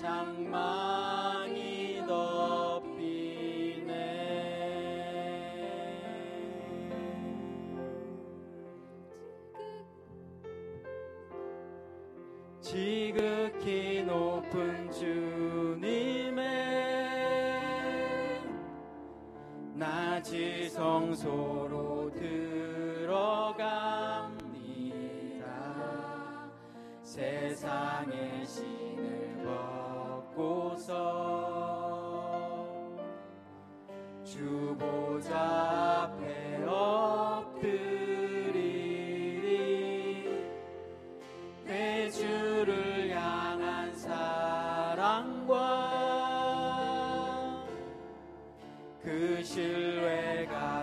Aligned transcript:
장망 0.00 0.79
그 49.02 49.42
신뢰가 49.42 50.79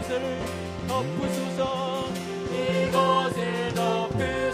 이곳을 0.00 0.40
덮으소서. 0.88 2.08
이곳을 2.50 3.74
덮으소서 3.74 4.49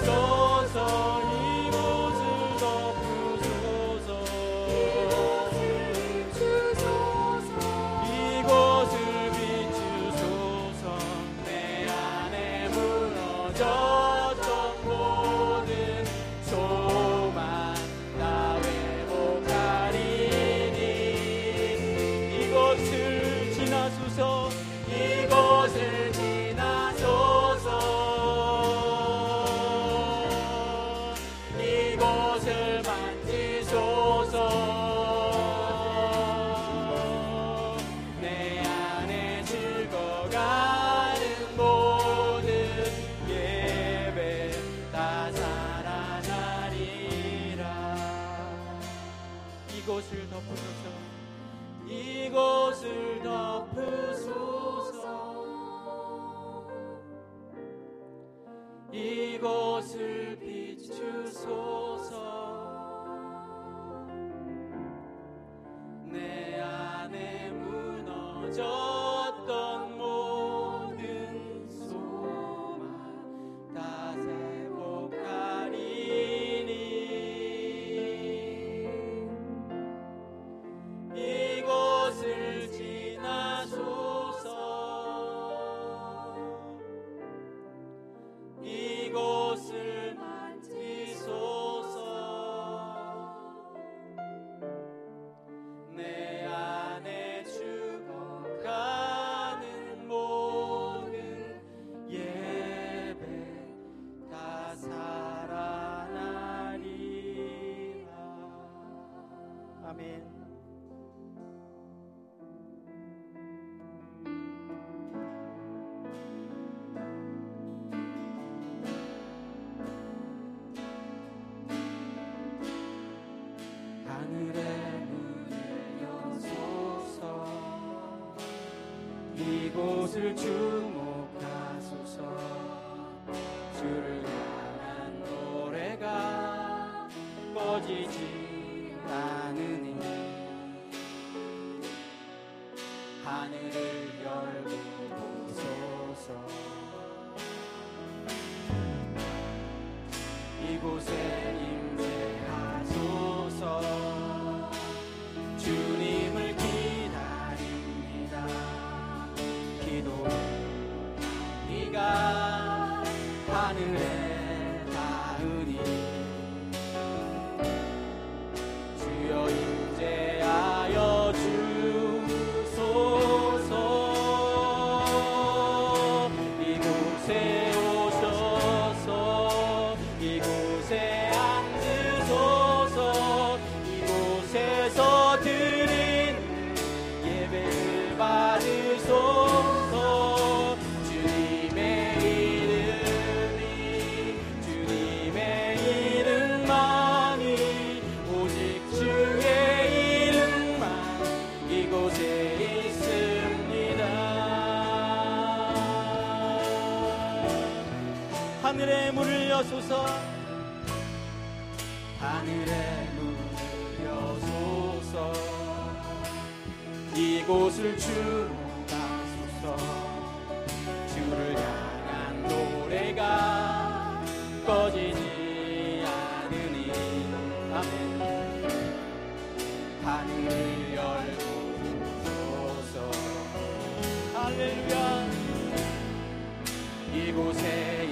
이곳에 237.16 238.04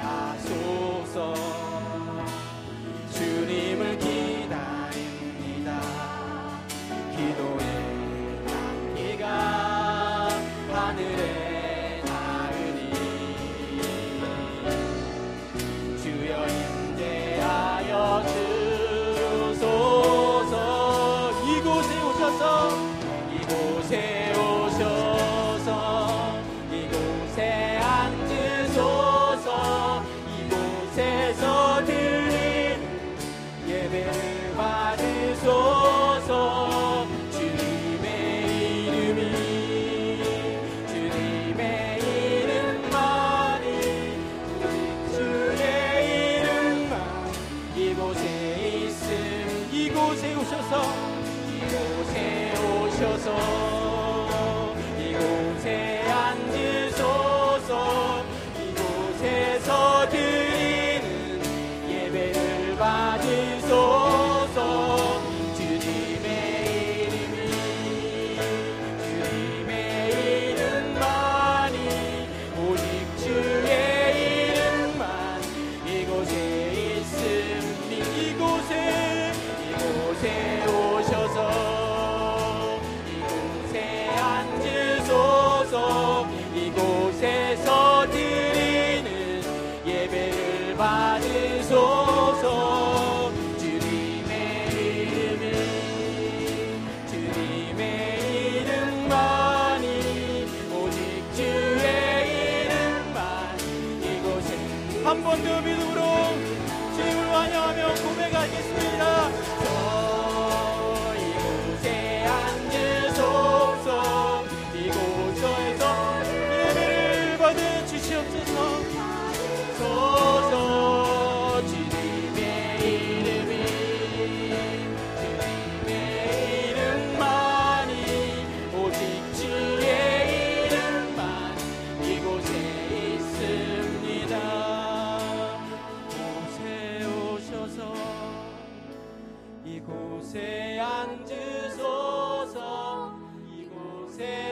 임재하소서 0.00 1.63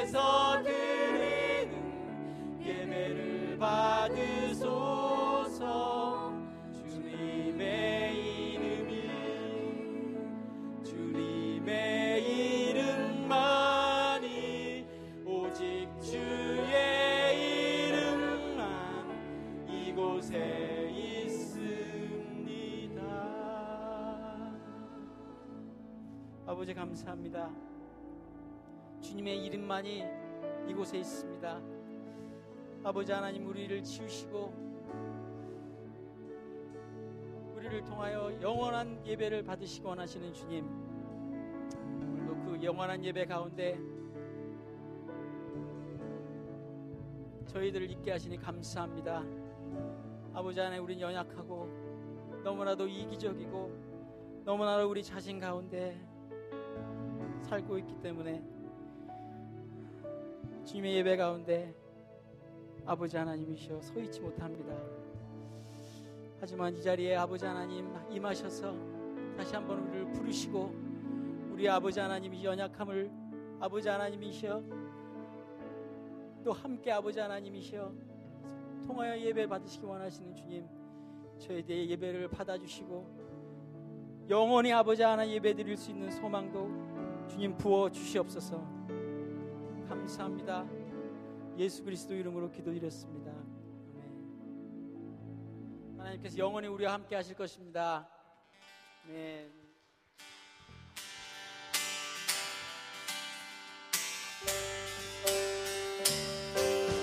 이 0.02 0.06
주님의 29.12 29.44
이름만이 29.44 30.04
이곳에 30.68 30.96
있습니다. 30.96 31.60
아버지 32.82 33.12
하나님 33.12 33.46
우리를 33.46 33.84
치우시고 33.84 34.54
우리를 37.54 37.84
통하여 37.84 38.32
영원한 38.40 39.06
예배를 39.06 39.42
받으시고 39.44 39.90
원하시는 39.90 40.32
주님 40.32 40.64
오늘도 42.00 42.36
그 42.36 42.64
영원한 42.64 43.04
예배 43.04 43.26
가운데 43.26 43.78
저희들을 47.48 47.90
있게 47.90 48.12
하시니 48.12 48.38
감사합니다. 48.38 49.22
아버지 50.32 50.58
하나님 50.58 50.84
우린 50.84 50.98
연약하고 50.98 51.68
너무나도 52.42 52.88
이기적이고 52.88 54.42
너무나도 54.46 54.88
우리 54.88 55.02
자신 55.04 55.38
가운데 55.38 56.00
살고 57.42 57.76
있기 57.76 58.00
때문에 58.00 58.61
주님의 60.64 60.94
예배 60.96 61.16
가운데 61.16 61.74
아버지 62.86 63.16
하나님이시여 63.16 63.80
서 63.80 64.00
있지 64.00 64.20
못합니다. 64.20 64.74
하지만 66.40 66.74
이 66.76 66.82
자리에 66.82 67.16
아버지 67.16 67.44
하나님 67.44 67.92
임하셔서 68.10 68.74
다시 69.36 69.54
한번 69.54 69.80
우리를 69.88 70.12
부르시고 70.12 70.74
우리 71.52 71.68
아버지 71.68 72.00
하나님이 72.00 72.44
연약함을 72.44 73.10
아버지 73.60 73.88
하나님이시여 73.88 74.62
또 76.44 76.52
함께 76.52 76.90
아버지 76.90 77.20
하나님이시여 77.20 77.92
통하여 78.86 79.18
예배 79.18 79.46
받으시기 79.46 79.84
원하시는 79.84 80.34
주님 80.34 80.66
저에 81.38 81.62
대해 81.62 81.88
예배를 81.88 82.28
받아주시고 82.28 83.22
영원히 84.30 84.72
아버지 84.72 85.02
하나님 85.02 85.34
예배 85.34 85.54
드릴 85.54 85.76
수 85.76 85.90
있는 85.90 86.10
소망도 86.10 87.28
주님 87.28 87.56
부어 87.56 87.90
주시옵소서 87.90 88.81
감사합니다 89.92 90.66
예수 91.58 91.84
그리스도 91.84 92.14
이름으로 92.14 92.50
기도드렸습니다 92.50 93.30
아멘. 93.30 94.08
하나님께서 95.98 96.38
영원히 96.38 96.68
우리와 96.68 96.94
함께 96.94 97.14
하실 97.14 97.36
것입니다 97.36 98.08
아멘. 99.04 99.52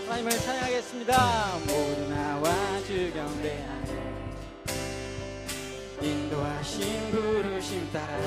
하나님을 0.08 0.31
찬양하겠습니다 0.31 1.60
모두 1.60 2.10
나와 2.10 2.50
주 2.88 3.13
경배 3.13 3.63
안에 3.63 4.00
인도하신 6.01 7.12
부르심 7.12 7.91
따라 7.91 8.17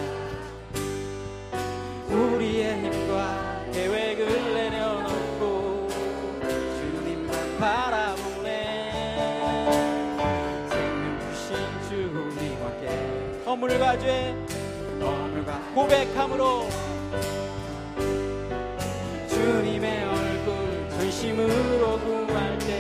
우리의 2.09 2.85
힘과 2.85 3.42
계획을 3.73 4.55
내려놓고 4.55 5.89
주님만 5.89 7.59
바라보네. 7.59 8.51
생명 10.69 11.31
주신 11.33 11.57
주 11.89 11.91
우리와 12.15 12.63
함께 12.69 12.85
허물과 13.47 13.99
죄 13.99 14.37
허물과 15.01 15.51
고백함으로 15.75 16.69
주님의 19.29 20.05
얼굴 20.05 20.89
전심으로 20.91 21.99
구할 22.01 22.59
때 22.59 22.71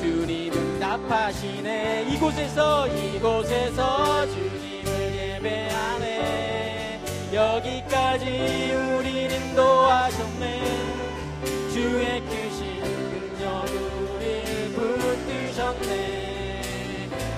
주님은 0.00 0.80
답하시네. 0.80 2.06
이곳에서 2.10 2.86
이곳에서 2.88 4.26
주님을 4.26 4.88
예배하네. 5.16 7.00
여기까지 7.34 8.24
인도하셨네. 9.54 10.64
주의 11.72 12.20
크신 12.22 12.82
능력 12.82 13.64
우리를 13.70 14.72
붙드셨네. 15.52 15.82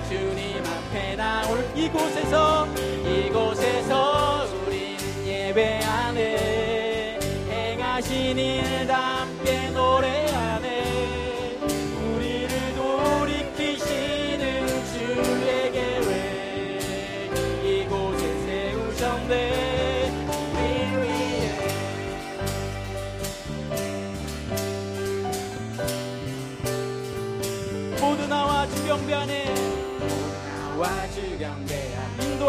주님 0.09 0.63
앞에 0.65 1.15
나올 1.15 1.63
이곳에서 1.75 2.65
이곳에서 3.05 4.47
우리는 4.65 5.27
예배하네 5.27 7.19
행하신 7.51 8.39
일 8.39 8.76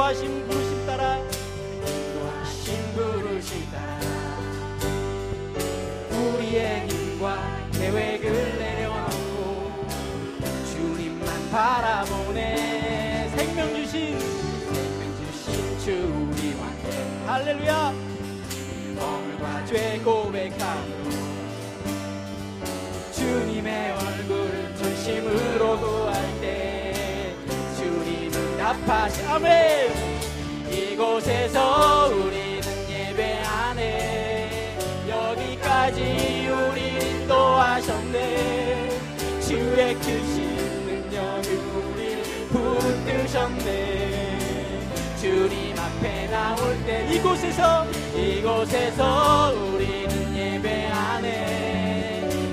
인도하신 0.09 0.49
부르심 0.49 0.87
따라. 0.87 1.19
인도하신 1.19 2.95
부르심 2.95 3.71
따라. 3.71 4.01
우리의 6.11 6.89
힘과 6.89 7.37
계획을 7.73 8.59
내려놓고 8.59 9.87
주님만 10.73 11.51
바라보네. 11.51 13.29
생명 13.37 13.75
주신. 13.75 14.19
생명 14.19 15.15
주신 15.19 15.79
주 15.79 15.91
우리와 15.93 16.61
함께 16.69 16.87
할렐루야. 17.27 17.93
허물과 18.99 19.45
죄 19.67 20.01
고백함으로 20.03 21.11
주님의 23.13 23.91
얼굴 23.91 24.75
전심으로 24.75 25.79
구할 25.79 25.93
때 25.93 25.98
주님은 28.89 28.97
답하시 28.97 29.23
아멘. 29.27 29.93
이곳에서 30.73 32.09
우리는 32.09 32.63
예배하네. 32.89 34.79
여기까지 35.09 36.49
우리 36.49 36.81
인도하셨네. 37.21 38.89
주의 39.47 39.95
크신 39.95 40.57
능력 40.87 41.45
우리 41.77 42.23
붙드셨네. 42.49 43.69
주님 45.21 45.79
앞에 45.79 46.27
나올 46.29 46.59
때 46.87 47.07
이곳에서 47.13 47.85
이곳에서 48.17 49.53
우리는 49.53 50.35
예배하네. 50.35 51.29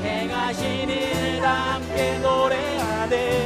행하신 0.04 0.90
일 0.90 1.42
함께 1.42 2.20
노래하네 2.20 3.45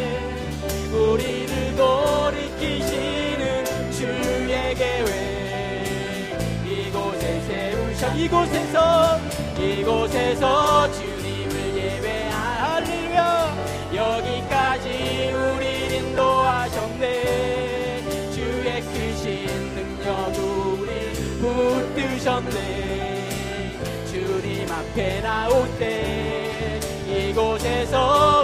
이곳에서 8.20 9.18
이곳에서 9.58 10.92
주님을 10.92 11.78
예배할렐루야 11.78 13.56
여기까지 13.96 15.32
우리 15.34 15.96
인도하셨네. 15.96 17.06
주의 18.34 18.82
크신 18.82 19.48
능력 19.74 20.36
우리 20.38 21.14
붙드셨네. 21.40 22.50
주님 24.12 24.70
앞에 24.70 25.22
나올 25.22 25.66
때 25.80 26.78
이곳에서 27.08 28.39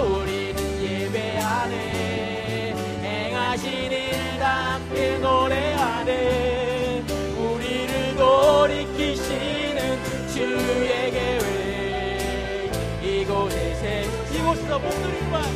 이곳에 14.64 15.55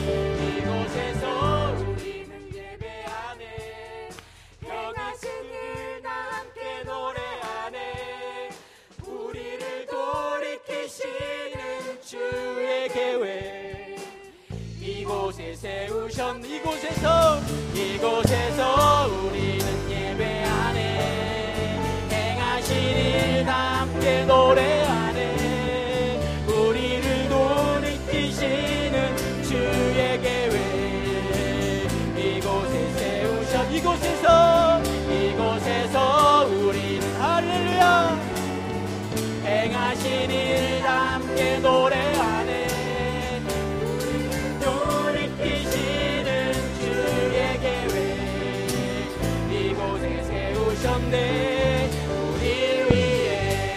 되셨네. 50.80 51.90
우리 52.32 52.46
위해. 52.90 53.76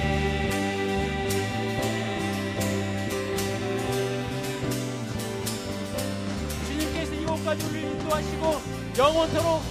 주님께서 6.65 7.13
이곳까지 7.13 7.65
우리를 7.65 7.91
인도하시고 7.91 8.61
영원토록 8.97 9.61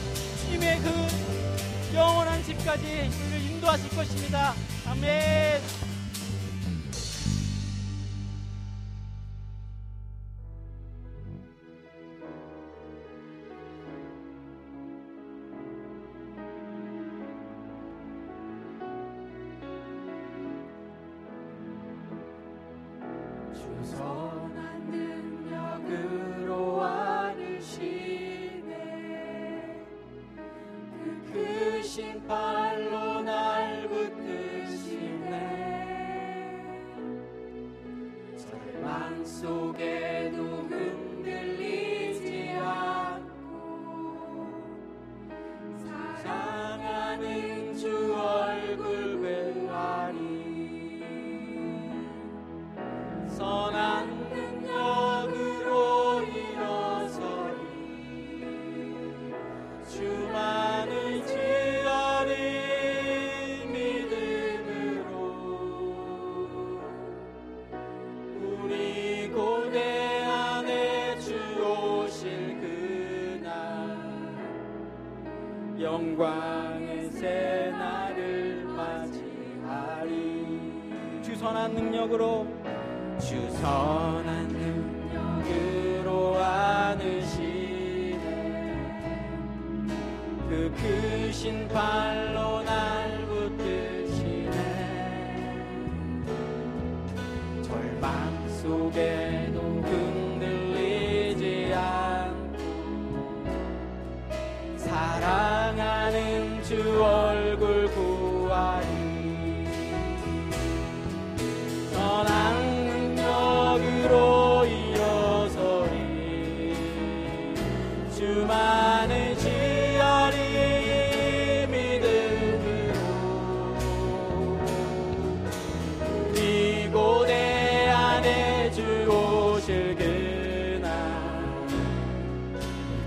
주님의 0.42 0.81
그 0.81 1.95
영원한 1.97 2.42
집까지 2.45 2.85
우리를 2.85 3.51
인도하실 3.51 3.97
것입니다. 3.97 4.55
아멘. 4.87 5.52
Okay. 39.44 39.91
능력으로 82.03 82.47
주 83.21 83.49
선한 83.59 84.49
능력으로 85.45 86.37
안으시네. 86.43 88.19
그 90.49 90.75
크신 90.77 91.69
발로 91.69 92.62
날 92.62 93.25
붙드시네. 93.27 94.51
절망 97.62 98.49
속에도 98.49 99.61
흔들리지 99.83 101.73
않고 101.75 102.59
사랑 104.77 105.52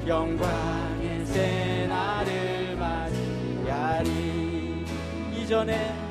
영광의 0.07 1.25
새 1.25 1.87
날을 1.87 2.75
맞이하리. 2.75 4.05
이전에 5.35 6.04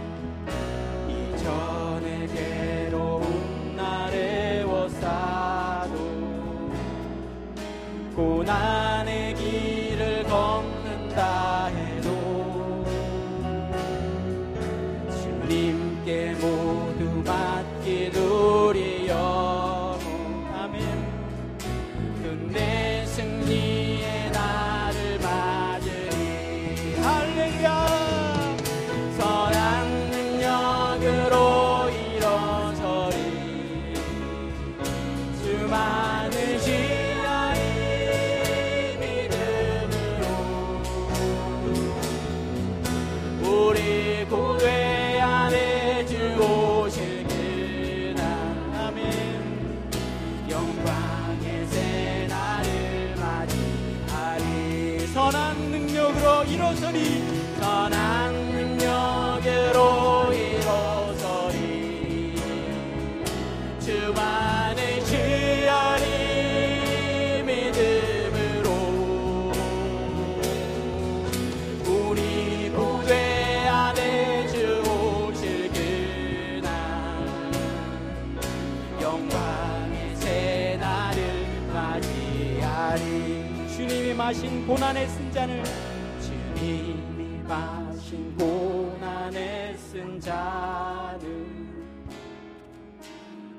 고난에 88.39 89.77
쓴 89.77 90.21
자는 90.21 91.55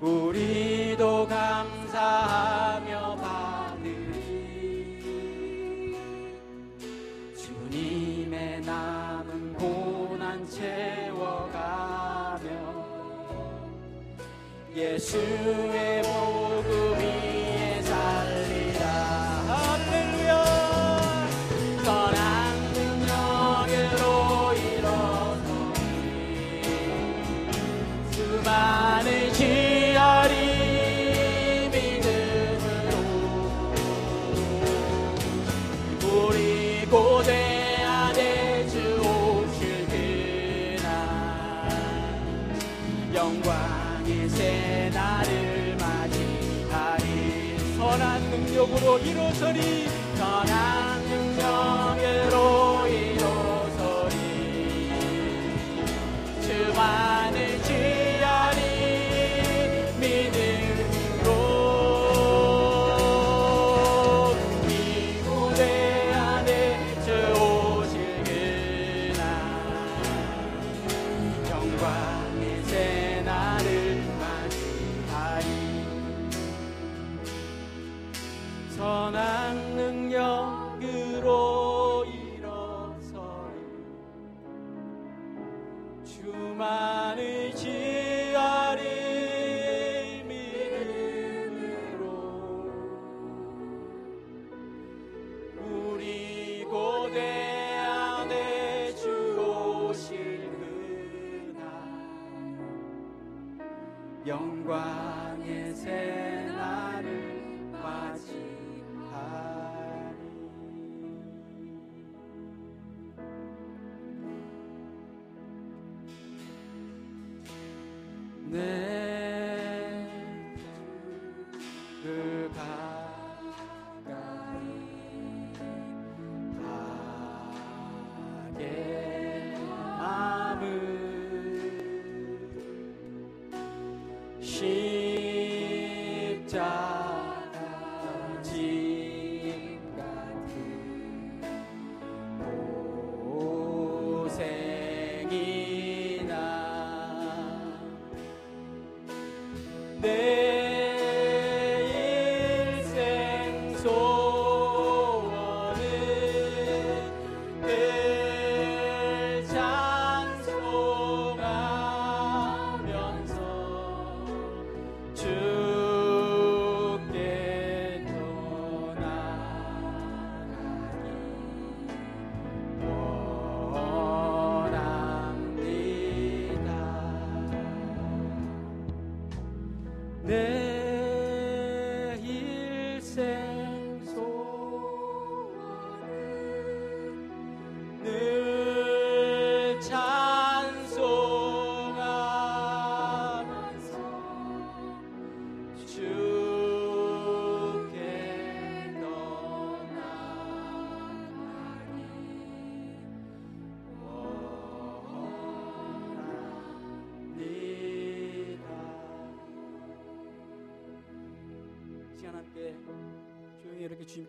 우리도 0.01 1.27
감사하며 1.27 3.15
받으리. 3.15 3.95
주님의 7.35 8.61
남은 8.61 9.53
고난 9.53 10.47
채워가며 10.49 11.25
예수의 14.75 16.03
영광의 43.15 44.29
새 44.29 44.91
날을 44.93 45.77
맞이하리. 45.79 47.57
선한 47.77 48.21
능력으로 48.29 48.99
이루서리. 48.99 49.87
선한 50.17 50.94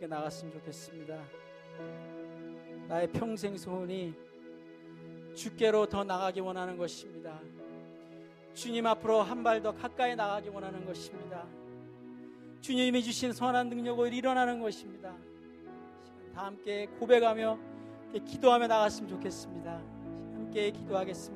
주님께 0.07 0.09
나갔으면 0.09 0.53
좋겠습니다. 0.55 1.19
나의 2.89 3.11
평생 3.13 3.57
소원이 3.57 4.15
주께로 5.35 5.87
더 5.87 6.05
나가기 6.05 6.41
원하는 6.41 6.77
것입니다. 6.77 7.41
주님 8.55 8.87
앞으로 8.87 9.23
한 9.23 9.43
발 9.43 9.63
더 9.63 9.73
가까이 9.75 10.17
나가기 10.17 10.49
원하는 10.49 10.85
것입니다. 10.87 11.45
주님이 12.61 13.03
주신 13.03 13.33
선한 13.33 13.69
능력으로 13.69 14.09
일어나는 14.09 14.61
것입니다. 14.61 15.15
다 16.35 16.47
함께 16.47 16.87
고백하며 16.99 17.59
함께 18.05 18.19
기도하며 18.21 18.67
나갔으면 18.69 19.11
좋겠습니다. 19.11 19.73
함께 19.73 20.71
기도하겠습니다. 20.71 21.36